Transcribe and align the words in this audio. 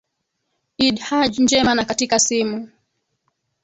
idd 0.85 0.97
hajj 1.07 1.41
njema 1.43 1.73
na 1.75 1.85
katika 1.85 2.19
simu 2.19 2.67